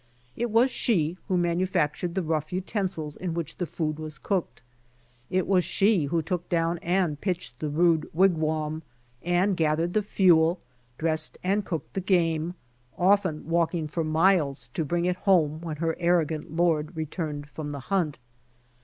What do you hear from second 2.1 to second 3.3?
the rough utensils